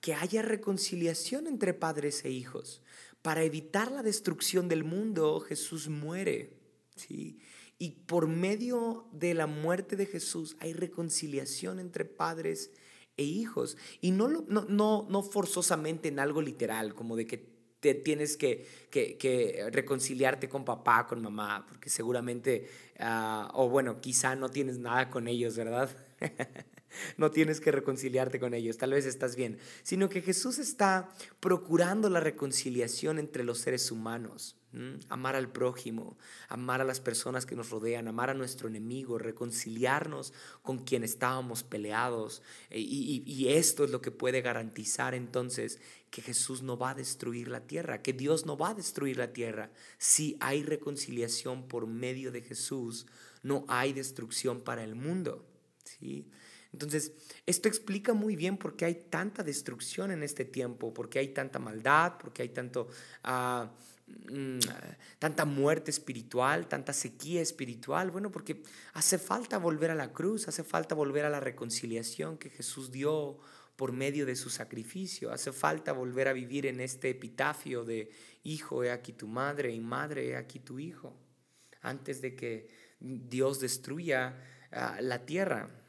[0.01, 2.81] que haya reconciliación entre padres e hijos.
[3.21, 6.59] Para evitar la destrucción del mundo, Jesús muere.
[6.95, 7.39] ¿sí?
[7.77, 12.71] Y por medio de la muerte de Jesús hay reconciliación entre padres
[13.17, 13.77] e hijos.
[14.01, 17.52] Y no, no, no, no forzosamente en algo literal, como de que
[17.83, 24.37] te tienes que, que, reconciliarte con papá, con mamá, porque seguramente, ah, o bueno, quizá
[24.37, 25.89] no tienes nada con ellos, ¿verdad?
[27.17, 32.09] no tienes que reconciliarte con ellos, tal vez estás bien, sino que Jesús está procurando
[32.09, 34.57] la reconciliación entre los seres humanos.
[35.07, 36.17] Amar al prójimo,
[36.49, 41.61] amar a las personas que nos rodean, amar a nuestro enemigo, reconciliarnos con quien estábamos
[41.61, 42.41] peleados.
[42.71, 45.79] E, y, y esto es lo que puede garantizar entonces
[46.09, 49.31] que Jesús no va a destruir la tierra, que Dios no va a destruir la
[49.31, 49.69] tierra.
[49.99, 53.05] Si hay reconciliación por medio de Jesús,
[53.43, 55.45] no hay destrucción para el mundo.
[55.83, 56.27] ¿sí?
[56.73, 57.13] Entonces,
[57.45, 61.29] esto explica muy bien por qué hay tanta destrucción en este tiempo, por qué hay
[61.29, 62.87] tanta maldad, por qué hay tanto,
[63.23, 63.71] ah,
[64.07, 64.59] mm,
[65.19, 68.09] tanta muerte espiritual, tanta sequía espiritual.
[68.09, 72.49] Bueno, porque hace falta volver a la cruz, hace falta volver a la reconciliación que
[72.49, 73.37] Jesús dio
[73.75, 75.31] por medio de su sacrificio.
[75.31, 78.09] Hace falta volver a vivir en este epitafio de
[78.43, 81.15] hijo, he aquí tu madre y madre, he aquí tu hijo,
[81.81, 82.67] antes de que
[82.99, 85.82] Dios destruya ah, la tierra.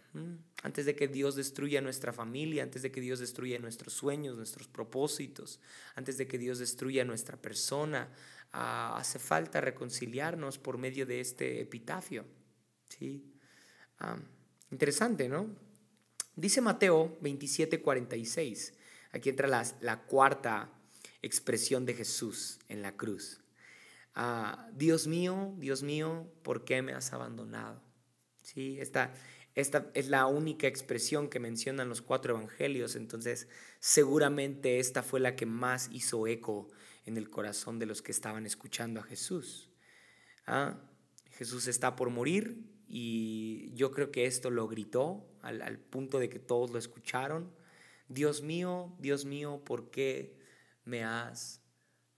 [0.62, 4.68] Antes de que Dios destruya nuestra familia, antes de que Dios destruya nuestros sueños, nuestros
[4.68, 5.60] propósitos,
[5.94, 8.08] antes de que Dios destruya nuestra persona,
[8.52, 12.24] ah, hace falta reconciliarnos por medio de este epitafio.
[12.88, 13.34] ¿sí?
[14.70, 15.48] Interesante, ¿no?
[16.36, 18.74] Dice Mateo 27:46,
[19.12, 20.70] aquí entra la, la, cuarta
[21.22, 23.40] expresión de Jesús en la cruz.
[24.14, 27.80] Ah, Dios mío, Dios mío, ¿por qué me has abandonado?
[28.42, 28.78] ¿Sí?
[28.80, 29.14] Esta,
[29.54, 35.36] esta es la única expresión que mencionan los cuatro evangelios, entonces seguramente esta fue la
[35.36, 36.68] que más hizo eco
[37.06, 39.70] en el corazón de los que estaban escuchando a Jesús.
[40.46, 40.80] Ah,
[41.38, 46.40] Jesús está por morir y yo creo que esto lo gritó al, punto de que
[46.40, 47.54] todos lo escucharon.
[48.08, 50.36] Dios mío, Dios mío, ¿por qué
[50.84, 51.62] me has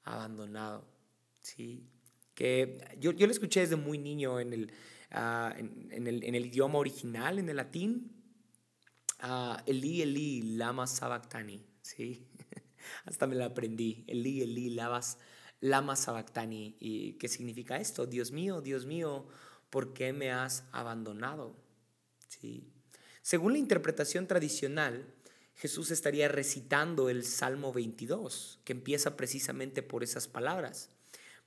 [0.04, 0.88] abandonado?
[1.42, 1.86] Sí,
[2.34, 4.72] que yo, yo lo escuché desde muy niño en el,
[5.10, 8.12] Ah, en, el, idioma original, en el latín.
[9.22, 11.64] Uh, Eli, Eli, lama sabactani.
[11.82, 12.26] ¿sí?
[13.06, 14.04] Hasta me la aprendí.
[14.08, 15.18] Eli, Eli, lavas,
[15.60, 16.76] lama sabactani.
[16.80, 18.06] ¿Y qué significa esto?
[18.06, 19.26] Dios mío, Dios mío,
[19.70, 21.56] ¿por qué me has abandonado?
[22.28, 22.72] ¿Sí?
[23.22, 25.12] Según la interpretación tradicional,
[25.56, 30.90] Jesús estaría recitando el Salmo 22, que empieza precisamente por esas palabras.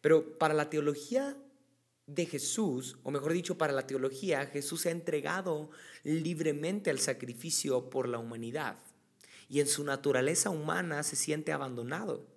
[0.01, 1.37] Pero para la teología
[2.15, 5.69] de Jesús, o mejor dicho, para la teología, Jesús se ha entregado
[6.03, 8.77] libremente al sacrificio por la humanidad.
[9.47, 12.27] Y en su naturaleza humana se siente abandonado.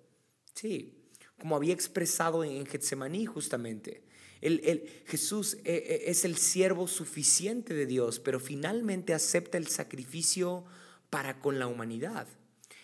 [0.53, 1.03] Sí,
[1.39, 4.03] como había expresado en Getsemaní justamente.
[4.41, 10.65] El, Jesús eh, eh, es el siervo suficiente de Dios, pero finalmente acepta el sacrificio
[11.09, 12.27] para con la humanidad.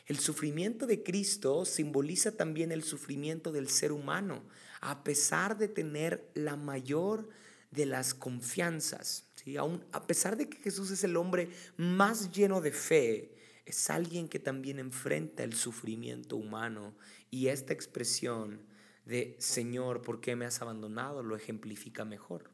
[0.05, 4.43] El sufrimiento de Cristo simboliza también el sufrimiento del ser humano,
[4.81, 7.29] a pesar de tener la mayor
[7.71, 9.25] de las confianzas.
[9.35, 9.57] ¿sí?
[9.57, 14.27] Aún, a pesar de que Jesús es el hombre más lleno de fe, es alguien
[14.27, 16.95] que también enfrenta el sufrimiento humano.
[17.29, 18.61] Y esta expresión
[19.05, 21.23] de Señor, ¿por qué me has abandonado?
[21.23, 22.49] lo ejemplifica mejor.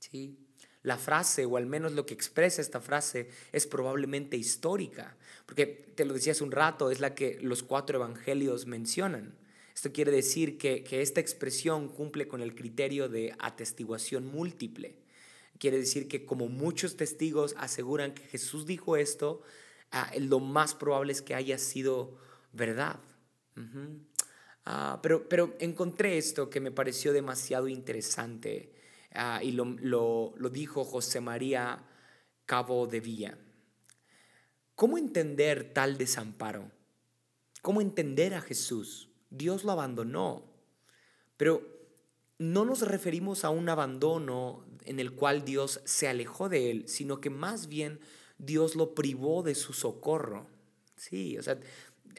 [0.00, 0.38] ¿Sí?
[0.82, 6.04] La frase, o al menos lo que expresa esta frase, es probablemente histórica, porque te
[6.04, 9.36] lo decía hace un rato, es la que los cuatro evangelios mencionan.
[9.74, 14.98] Esto quiere decir que, esta expresión cumple con el criterio de atestiguación múltiple.
[15.58, 19.42] Quiere decir que como muchos testigos aseguran que Jesús dijo esto,
[19.90, 22.18] ah, lo más probable es que haya sido
[22.52, 23.00] verdad.
[24.64, 28.72] Ah, pero, pero encontré esto que me pareció demasiado interesante
[29.14, 31.84] ah, y lo, lo dijo José María
[32.46, 33.38] Cabo de Villa.
[34.74, 36.70] ¿Cómo entender tal desamparo?
[37.60, 39.11] ¿Cómo entender a Jesús?
[39.32, 40.44] Dios lo abandonó.
[41.36, 41.62] Pero
[42.38, 47.20] no nos referimos a un abandono en el cual Dios se alejó de él, sino
[47.20, 48.00] que más bien
[48.38, 50.48] Dios lo privó de su socorro.
[50.96, 51.58] Sí, o sea,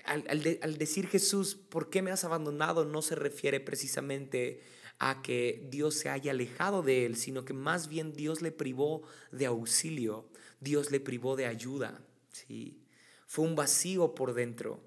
[0.05, 2.85] al, decir Jesús, ¿por qué me has abandonado?
[2.85, 4.61] No se refiere precisamente
[4.99, 9.03] a que Dios se haya alejado de él, sino que más bien Dios le privó
[9.31, 12.01] de auxilio, Dios le privó de ayuda.
[12.31, 12.81] Sí,
[13.27, 14.81] fue un vacío por dentro.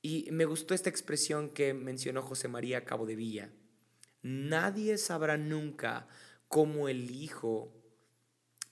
[0.00, 3.50] Y me gustó esta expresión que mencionó José María Cabo de Villa.
[4.22, 6.08] Nadie sabrá nunca
[6.48, 7.72] cómo el Hijo,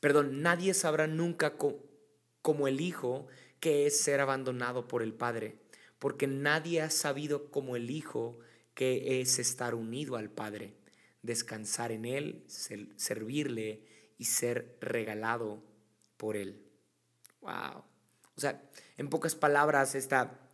[0.00, 1.56] perdón, nadie sabrá nunca
[2.42, 3.26] como el Hijo
[3.60, 5.58] que es ser abandonado por el Padre,
[5.98, 8.38] porque nadie ha sabido como el Hijo
[8.74, 10.74] que es estar unido al Padre,
[11.22, 13.82] descansar en Él, servirle
[14.18, 15.62] y ser regalado
[16.16, 16.62] por Él.
[17.40, 17.84] Wow.
[18.36, 18.62] O sea,
[18.98, 20.45] en pocas palabras, esta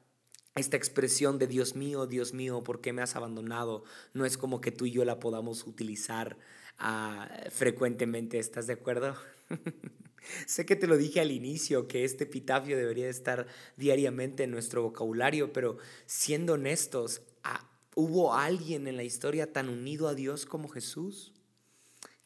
[0.55, 3.85] esta expresión de Dios mío, Dios mío, ¿por qué me has abandonado?
[4.12, 6.37] No es como que tú y yo la podamos utilizar
[6.79, 9.17] ah, frecuentemente, ¿estás de acuerdo?
[10.47, 14.83] sé que te lo dije al inicio, que este epitafio debería estar diariamente en nuestro
[14.83, 20.69] vocabulario, pero siendo honestos, ah, ¿hubo alguien en la historia tan unido a Dios como
[20.69, 21.33] Jesús?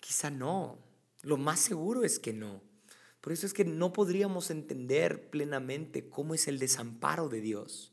[0.00, 0.78] Quizá no.
[1.22, 2.62] Lo más seguro es que no.
[3.20, 7.92] Por eso es que no podríamos entender plenamente cómo es el desamparo de Dios.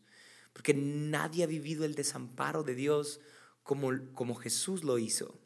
[0.53, 3.19] Porque nadie ha vivido el desamparo de Dios
[3.63, 5.39] como, como Jesús lo hizo.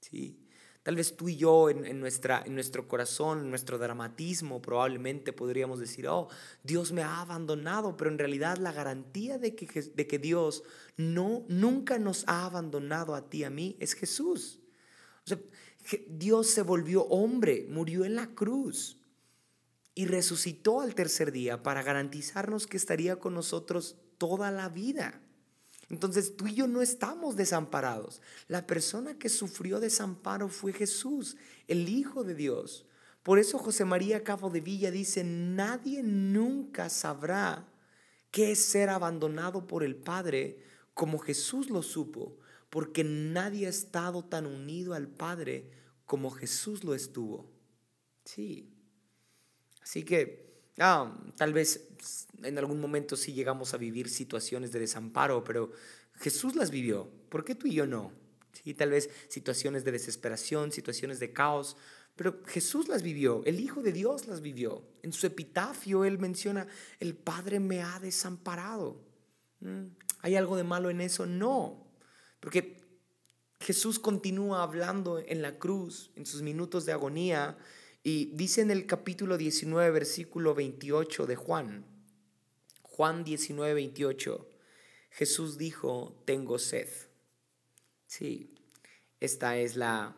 [0.00, 0.40] ¿sí?
[0.82, 5.78] Tal vez tú y yo en, nuestra, en nuestro corazón, en nuestro dramatismo, probablemente podríamos
[5.78, 6.28] decir, oh,
[6.62, 10.62] Dios me ha abandonado, pero en realidad la garantía de que, de que Dios
[10.96, 14.60] no, nunca nos ha abandonado a ti, a mí, es Jesús.
[15.26, 15.38] O sea,
[16.08, 18.96] Dios se volvió hombre, murió en la cruz
[19.94, 25.18] y resucitó al tercer día para garantizarnos que estaría con nosotros toda la vida.
[25.88, 28.20] Entonces tú y yo no estamos desamparados.
[28.48, 32.86] La persona que sufrió desamparo fue Jesús, el Hijo de Dios.
[33.22, 37.66] Por eso José María Cabo de Villa dice, nadie nunca sabrá
[38.30, 40.58] qué es ser abandonado por el Padre
[40.92, 42.36] como Jesús lo supo,
[42.68, 45.70] porque nadie ha estado tan unido al Padre
[46.04, 47.50] como Jesús lo estuvo.
[48.24, 48.70] Sí.
[49.82, 50.49] Así que
[50.80, 51.88] ah, tal vez
[52.42, 55.72] en algún momento sí llegamos a vivir situaciones de desamparo, pero
[56.14, 57.08] Jesús las vivió.
[57.28, 58.12] ¿Por qué tú y yo no?
[58.52, 61.76] Sí, tal vez situaciones de desesperación, situaciones de caos,
[62.16, 64.82] pero Jesús las vivió, el Hijo de Dios las vivió.
[65.02, 66.66] En su epitafio él menciona,
[66.98, 69.00] el Padre me ha desamparado.
[69.60, 69.86] ¿Mm?
[70.20, 71.24] ¿Hay algo de malo en eso?
[71.24, 71.86] No,
[72.40, 72.76] porque
[73.60, 77.56] Jesús continúa hablando en la cruz, en sus minutos de agonía,
[78.02, 81.84] y dice en el capítulo 19, versículo 28 de Juan,
[82.82, 84.48] Juan 19, 28,
[85.10, 86.88] Jesús dijo, tengo sed.
[88.06, 88.54] Sí,
[89.20, 90.16] esta es la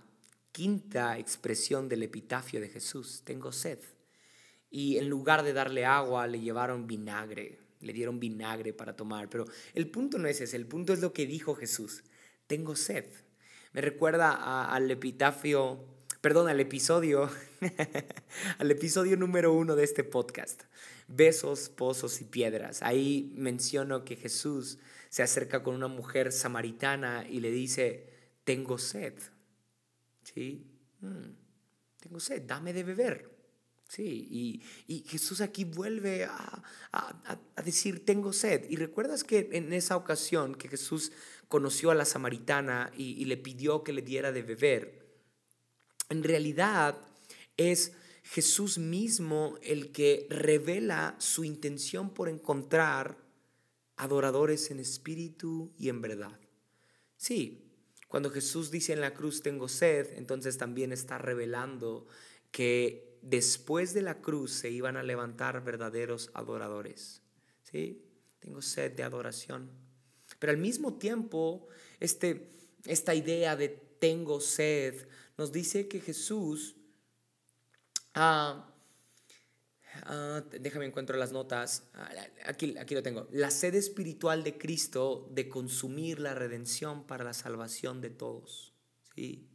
[0.53, 3.79] quinta expresión del epitafio de Jesús, tengo sed.
[4.71, 9.29] Y en lugar de darle agua, le llevaron vinagre, le dieron vinagre para tomar.
[9.29, 12.05] Pero el punto no es ese, el punto es lo que dijo Jesús,
[12.47, 13.07] tengo sed.
[13.73, 15.85] Me recuerda al epitafio,
[16.23, 17.29] perdón, al episodio,
[18.59, 20.63] al episodio número uno de este podcast,
[21.09, 22.81] Besos, Pozos y Piedras.
[22.83, 24.79] Ahí menciono que Jesús
[25.11, 28.09] se acerca con una mujer samaritana y le dice,
[28.45, 29.15] tengo sed.
[30.23, 30.65] ¿Sí?
[31.01, 31.33] Mm,
[31.99, 33.29] tengo sed, dame de beber.
[33.89, 38.65] Sí, y, Jesús aquí vuelve a, a, decir, tengo sed.
[38.71, 41.13] Y recuerdas que en esa ocasión que Jesús
[41.49, 45.02] conoció a la samaritana y, le pidió que le diera de beber,
[46.13, 46.99] en realidad
[47.57, 53.19] es Jesús mismo el que revela su intención por encontrar
[53.97, 56.39] adoradores en espíritu y en verdad.
[57.17, 57.69] Sí,
[58.09, 62.07] cuando Jesús dice en la cruz tengo sed, entonces también está revelando
[62.51, 67.23] que después de la cruz se iban a levantar verdaderos adoradores.
[67.63, 68.05] Sí,
[68.39, 69.71] tengo sed de adoración.
[70.39, 71.69] Pero al mismo tiempo,
[72.01, 72.51] este,
[72.85, 73.69] esta idea de
[74.03, 75.07] tengo sed
[75.43, 76.77] nos dice que Jesús,
[78.15, 78.73] ah,
[80.05, 82.09] ah, déjame encuentro las notas, ah,
[82.45, 87.33] aquí, aquí lo tengo, la sed espiritual de Cristo de consumir la redención para la
[87.33, 88.73] salvación de todos.
[89.17, 89.52] ¿sí?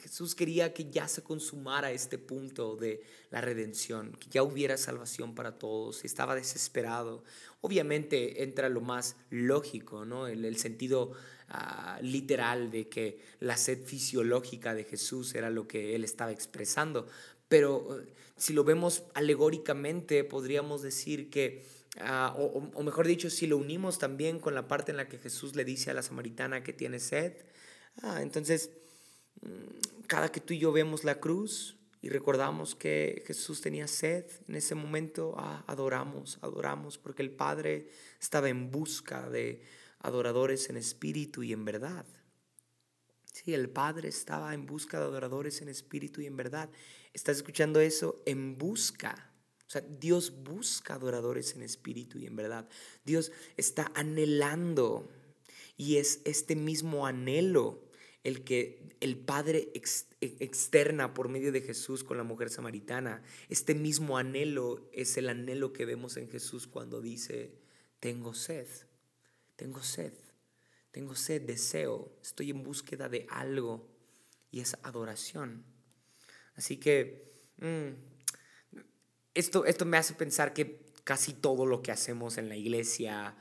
[0.00, 5.34] Jesús quería que ya se consumara este punto de la redención, que ya hubiera salvación
[5.34, 7.22] para todos, estaba desesperado.
[7.60, 10.26] Obviamente entra lo más lógico, ¿no?
[10.26, 11.12] el, sentido
[11.48, 17.06] ah, literal de que la sed fisiológica de Jesús era lo que él estaba expresando,
[17.48, 21.64] pero eh, si lo vemos alegóricamente podríamos decir que,
[22.00, 25.54] ah, o, mejor dicho, si lo unimos también con la parte en la que Jesús
[25.54, 27.34] le dice a la samaritana que tiene sed,
[28.02, 28.70] ah, entonces
[30.06, 34.56] cada que tú y yo vemos la cruz y recordamos que Jesús tenía sed, en
[34.56, 37.88] ese momento ah, adoramos, adoramos, porque el Padre
[38.20, 39.62] estaba en busca de
[40.00, 42.04] adoradores en espíritu y en verdad.
[43.32, 46.70] Sí, el Padre estaba en busca de adoradores en espíritu y en verdad.
[47.14, 48.22] ¿Estás escuchando eso?
[48.26, 49.32] En busca.
[49.66, 52.68] O sea, Dios busca adoradores en espíritu y en verdad.
[53.04, 55.08] Dios está anhelando
[55.76, 57.83] y es este mismo anhelo
[58.24, 63.22] el que el Padre e, externa por medio de Jesús con la mujer samaritana.
[63.48, 67.54] Este mismo anhelo es el anhelo que vemos en Jesús cuando dice,
[68.00, 68.66] tengo sed,
[69.56, 70.14] tengo sed,
[70.90, 73.88] tengo sed, deseo, estoy en búsqueda de algo
[74.50, 75.64] y es adoración.
[76.54, 77.22] Así que
[77.58, 77.90] mm,
[79.34, 83.36] esto, esto me hace pensar que casi todo lo que hacemos en la iglesia,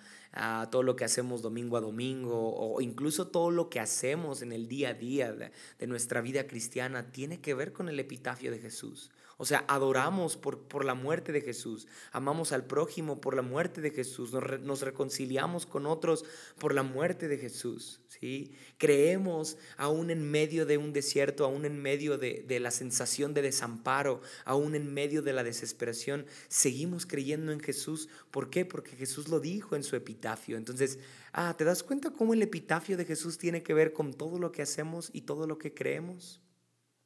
[0.71, 4.67] todo lo que hacemos domingo a domingo o incluso todo lo que hacemos en el
[4.67, 5.51] día a día de,
[5.87, 9.11] nuestra vida cristiana tiene que ver con el epitafio de Jesús.
[9.37, 13.81] O sea, adoramos por, por la muerte de Jesús, amamos al prójimo por la muerte
[13.81, 16.23] de Jesús, nos, reconciliamos con otros
[16.59, 18.01] por la muerte de Jesús.
[18.07, 18.51] ¿sí?
[18.77, 23.41] Creemos aún en medio de un desierto, aún en medio de, de la sensación de
[23.41, 28.09] desamparo, aún en medio de la desesperación, seguimos creyendo en Jesús.
[28.29, 28.65] ¿Por qué?
[28.65, 30.57] Porque Jesús lo dijo en su epitafio.
[30.57, 30.99] Entonces,
[31.31, 34.51] ah, ¿te das cuenta cómo el epitafio de Jesús tiene que ver con todo lo
[34.51, 36.39] que hacemos y todo lo que creemos?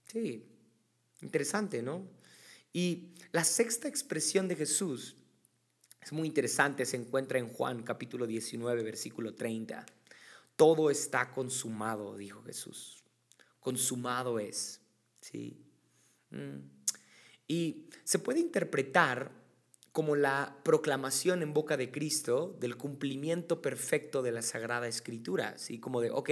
[0.04, 0.46] Sí,
[1.22, 2.17] interesante, ¿no?
[2.74, 5.16] Y la sexta expresión de Jesús
[6.02, 9.86] es muy interesante, se encuentra en Juan capítulo 19, versículo 30.
[10.56, 13.04] Todo está consumado, dijo Jesús.
[13.60, 14.80] Consumado es.
[15.20, 15.58] ¿sí?
[16.30, 16.60] Mm.
[17.48, 19.32] Y se puede interpretar
[19.92, 25.80] como la proclamación en boca de Cristo del cumplimiento perfecto de la Sagrada Escritura, ¿sí?
[25.80, 26.30] como de, ok,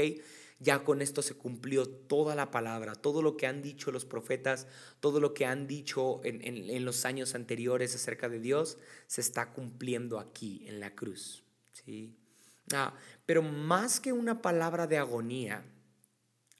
[0.60, 4.68] ya con esto se cumplió toda la palabra, todo lo que han dicho los profetas,
[5.00, 8.78] todo lo que han dicho en, los años anteriores acerca de Dios,
[9.08, 11.44] se está cumpliendo aquí, en la cruz.
[11.74, 12.16] ¿sí?
[12.74, 12.94] Ah,
[13.26, 15.66] pero más que una palabra de agonía,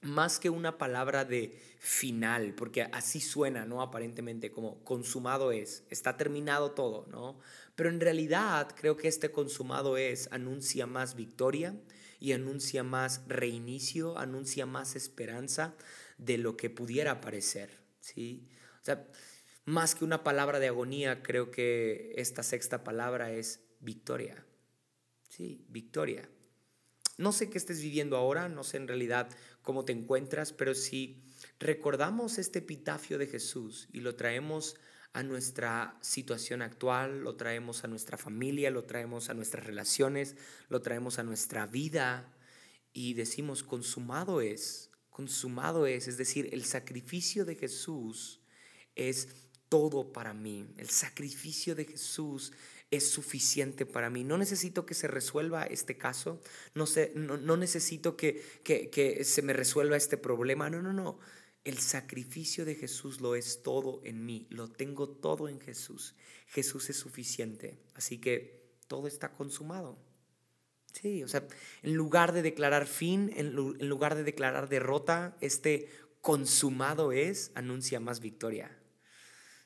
[0.02, 3.82] más que una palabra de final, porque así suena, ¿no?
[3.82, 7.40] Aparentemente como consumado es, está terminado todo, ¿no?
[7.74, 11.74] Pero en realidad creo que este consumado es anuncia más victoria,
[12.18, 15.74] y anuncia más reinicio, anuncia más esperanza
[16.18, 17.70] de lo que pudiera parecer.
[18.00, 18.48] ¿sí?
[18.82, 19.06] O sea,
[19.64, 24.44] más que una palabra de agonía, creo que esta sexta palabra es victoria.
[25.28, 26.28] Sí, victoria.
[27.18, 29.28] No sé qué estés viviendo ahora, no sé en realidad
[29.62, 31.22] cómo te encuentras, pero si
[31.58, 34.76] recordamos este epitafio de Jesús y lo traemos
[35.16, 40.36] a nuestra situación actual, lo traemos a nuestra familia, lo traemos a nuestras relaciones,
[40.68, 42.36] lo traemos a nuestra vida
[42.92, 48.42] y decimos, consumado es, consumado es, es decir, el sacrificio de Jesús
[48.94, 49.28] es
[49.70, 52.52] todo para mí, el sacrificio de Jesús
[52.90, 54.22] es suficiente para mí.
[54.22, 56.42] No necesito que se resuelva este caso,
[56.74, 60.92] no, sé, no, no necesito que, que, que se me resuelva este problema, no, no,
[60.92, 61.18] no.
[61.66, 66.14] El sacrificio de Jesús lo es todo en mí, lo tengo todo en Jesús.
[66.46, 69.98] Jesús es suficiente, así que todo está consumado.
[70.92, 71.44] Sí, o sea,
[71.82, 75.90] en lugar de declarar fin, en, lugar de declarar derrota, este
[76.20, 78.70] consumado es, anuncia más victoria.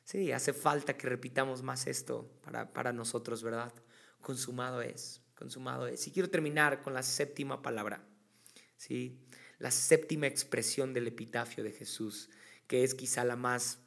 [0.05, 3.74] Sí, hace falta que repitamos más esto para, para nosotros, ¿verdad?
[4.22, 6.07] Consumado es, consumado es.
[6.07, 8.03] Y quiero terminar con la séptima palabra.
[8.80, 9.20] ¿sí?
[9.61, 12.30] La séptima expresión del epitafio de Jesús,
[12.66, 13.78] que es quizá la más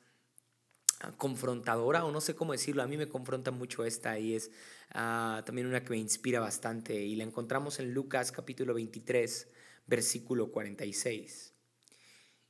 [1.01, 4.51] ah, confrontadora, o no sé cómo decirlo, a mí me confronta mucho esta y es
[4.91, 9.47] ah, también una que me inspira bastante, y la encontramos en Lucas capítulo 23,
[9.87, 11.53] versículo 46.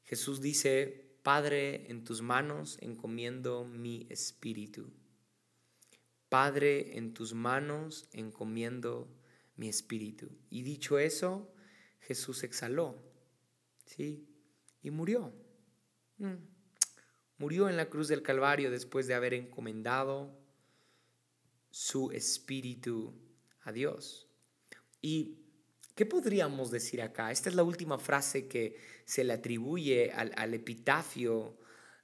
[0.04, 4.92] Jesús dice, Padre, en tus manos encomiendo mi espíritu.
[6.28, 9.08] Padre, en tus manos encomiendo
[9.56, 10.30] mi espíritu.
[10.50, 11.54] Y dicho eso,
[12.02, 13.13] Jesús exhaló
[13.86, 14.28] ¿sí?
[14.82, 15.34] Y murió.
[16.18, 16.36] Mm.
[17.38, 20.40] Murió en la cruz del Calvario después de haber encomendado
[21.72, 23.14] su espíritu
[23.64, 24.30] a Dios.
[25.02, 25.40] ¿Y
[25.96, 27.32] qué podríamos decir acá?
[27.32, 31.58] Esta es la última frase que se le atribuye al, al epitafio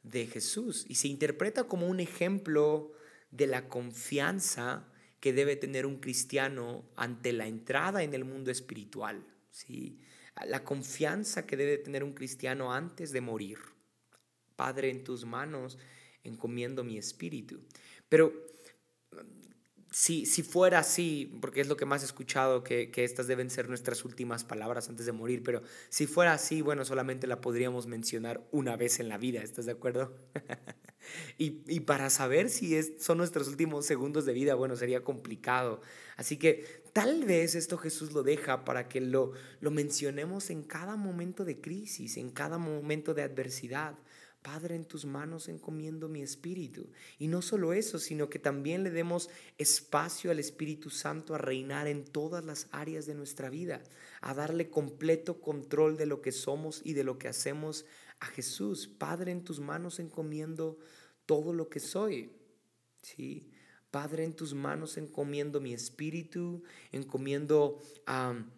[0.03, 2.91] de Jesús y se interpreta como un ejemplo
[3.31, 9.25] de la confianza que debe tener un cristiano ante la entrada en el mundo espiritual.
[9.51, 9.99] ¿sí?
[10.45, 13.59] La confianza que debe tener un cristiano antes de morir.
[14.55, 15.77] Padre, en tus manos
[16.23, 17.61] encomiendo mi espíritu.
[18.09, 18.33] Pero
[19.91, 23.49] si, si fuera así, porque es lo que más he escuchado, que, que, estas deben
[23.49, 27.87] ser nuestras últimas palabras antes de morir, pero si fuera así, bueno, solamente la podríamos
[27.87, 30.15] mencionar una vez en la vida, ¿estás de acuerdo?
[31.37, 35.81] y, y, para saber si es, son nuestros últimos segundos de vida, bueno, sería complicado.
[36.17, 40.95] Así que tal vez esto Jesús lo deja para que lo, lo mencionemos en cada
[40.95, 43.95] momento de crisis, en cada momento de adversidad.
[44.41, 46.89] Padre, en tus manos encomiendo mi espíritu.
[47.17, 51.87] Y no solo eso, sino que también le demos espacio al Espíritu Santo a reinar
[51.87, 53.83] en todas las áreas de nuestra vida,
[54.21, 57.85] a darle completo control de lo que somos y de lo que hacemos
[58.21, 58.87] a Jesús.
[58.87, 60.79] Padre, en tus manos encomiendo
[61.25, 62.31] todo lo que soy.
[63.01, 63.51] ¿Sí?
[63.91, 67.79] Padre, en tus manos encomiendo mi espíritu, encomiendo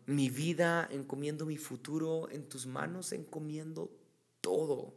[0.05, 3.89] mi vida, encomiendo mi futuro, en tus manos encomiendo
[4.41, 4.93] todo.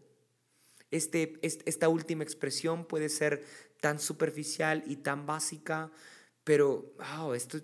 [0.91, 3.45] Este, esta última expresión puede ser
[3.81, 5.93] tan superficial y tan básica,
[6.43, 6.95] pero
[7.35, 7.59] esto,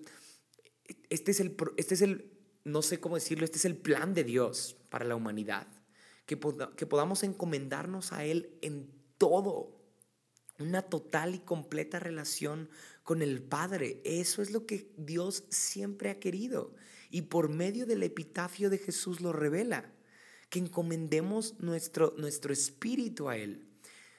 [1.08, 2.30] este es el, este es el
[2.64, 5.66] no sé cómo decirlo, este es el plan de Dios para la humanidad.
[6.26, 6.38] Que,
[6.76, 9.79] que podamos encomendarnos a Él en todo.
[10.60, 12.68] Una total y completa relación
[13.02, 14.00] con el Padre.
[14.04, 16.74] Eso es lo que Dios siempre ha querido.
[17.10, 19.92] Y por medio del epitafio de Jesús lo revela.
[20.48, 23.66] Que encomendemos nuestro, nuestro espíritu a Él.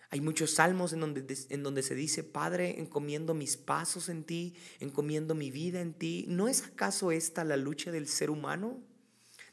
[0.09, 4.55] Hay muchos salmos en donde, en donde se dice, Padre, encomiendo mis pasos en ti,
[4.81, 6.25] encomiendo mi vida en ti.
[6.27, 8.83] ¿No es acaso esta la lucha del ser humano?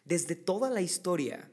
[0.04, 1.48] Desde toda la historia,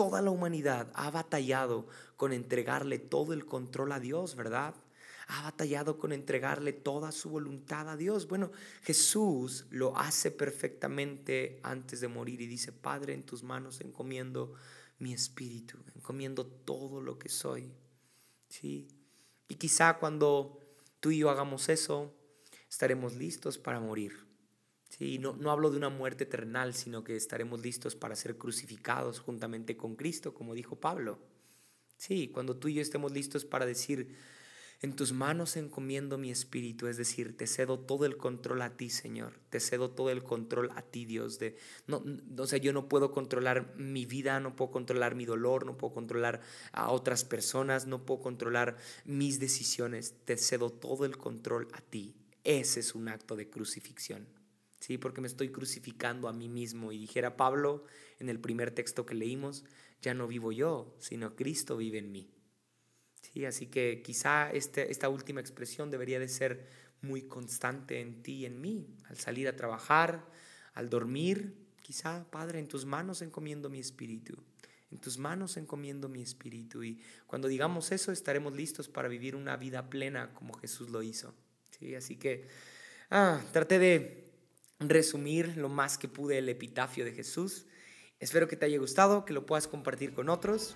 [0.00, 1.86] toda la humanidad ha batallado
[2.16, 4.74] con entregarle todo el control a Dios, ¿verdad?
[5.26, 8.26] Ha batallado con entregarle toda su voluntad a Dios.
[8.26, 14.54] Bueno, Jesús lo hace perfectamente antes de morir y dice, Padre, en tus manos encomiendo
[15.00, 17.70] mi espíritu, encomiendo todo lo que soy.
[18.48, 18.88] ¿sí?
[19.48, 20.58] Y quizá cuando
[21.00, 22.10] tú y yo hagamos eso,
[22.70, 24.29] estaremos listos para morir.
[24.90, 25.18] ¿Sí?
[25.18, 29.76] No, no hablo de una muerte eternal, sino que estaremos listos para ser crucificados juntamente
[29.76, 31.18] con Cristo, como dijo Pablo.
[31.96, 34.16] Sí, cuando tú y yo estemos listos para decir,
[34.82, 38.88] en tus manos encomiendo mi espíritu, es decir, te cedo todo el control a ti,
[38.88, 39.38] Señor.
[39.50, 41.38] Te cedo todo el control a ti, Dios.
[41.38, 42.02] De, no,
[42.38, 45.92] o sea, yo no puedo controlar mi vida, no puedo controlar mi dolor, no puedo
[45.92, 46.40] controlar
[46.72, 50.14] a otras personas, no puedo controlar mis decisiones.
[50.24, 52.14] Te cedo todo el control a ti.
[52.42, 54.39] Ese es un acto de crucifixión.
[54.80, 56.90] Sí, porque me estoy crucificando a mí mismo.
[56.90, 57.84] Y dijera Pablo
[58.18, 59.64] en el primer texto que leímos,
[60.00, 62.30] ya no vivo yo, sino Cristo vive en mí.
[63.20, 63.44] ¿sí?
[63.44, 66.66] Así que quizá este, esta última expresión debería de ser
[67.02, 70.26] muy constante en ti y en mí, al salir a trabajar,
[70.74, 74.36] al dormir, quizá, Padre, en tus manos encomiendo mi espíritu,
[74.90, 76.82] en tus manos encomiendo mi espíritu.
[76.82, 81.34] Y cuando digamos eso, estaremos listos para vivir una vida plena como Jesús lo hizo.
[81.78, 81.94] ¿sí?
[81.94, 82.48] Así que
[83.10, 84.19] ah, traté de
[84.80, 87.66] resumir lo más que pude el epitafio de Jesús.
[88.18, 90.74] Espero que te haya gustado, que lo puedas compartir con otros.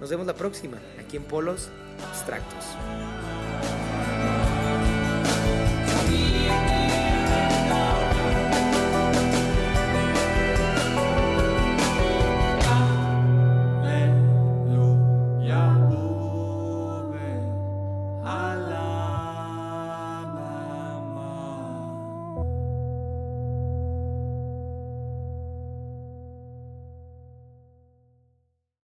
[0.00, 1.70] Nos vemos la próxima, aquí en Polos
[2.08, 2.64] Abstractos.